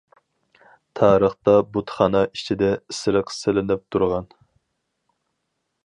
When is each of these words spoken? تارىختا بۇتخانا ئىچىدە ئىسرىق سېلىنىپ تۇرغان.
تارىختا 0.99 1.53
بۇتخانا 1.75 2.23
ئىچىدە 2.29 2.71
ئىسرىق 2.79 3.31
سېلىنىپ 3.37 3.85
تۇرغان. 3.97 4.31